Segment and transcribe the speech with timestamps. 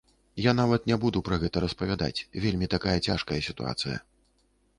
[0.43, 3.97] Я нават не буду пра гэта распавядаць, вельмі такая цяжкая сітуацыя.